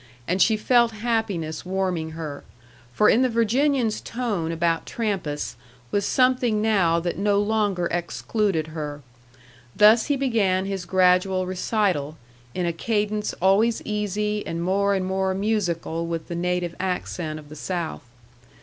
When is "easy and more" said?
13.85-14.95